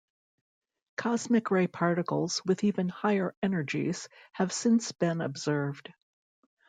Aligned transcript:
Cosmic 0.97 1.51
ray 1.51 1.67
particles 1.67 2.41
with 2.43 2.63
even 2.63 2.89
higher 2.89 3.35
energies 3.43 4.09
have 4.33 4.51
since 4.51 4.91
been 4.93 5.21
observed. 5.21 5.93